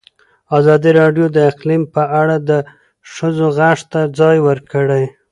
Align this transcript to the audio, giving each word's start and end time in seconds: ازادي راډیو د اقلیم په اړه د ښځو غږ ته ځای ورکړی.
ازادي 0.57 0.91
راډیو 0.99 1.25
د 1.31 1.37
اقلیم 1.51 1.83
په 1.95 2.03
اړه 2.21 2.35
د 2.49 2.51
ښځو 3.13 3.47
غږ 3.57 3.79
ته 3.91 4.01
ځای 4.19 4.37
ورکړی. 4.47 5.03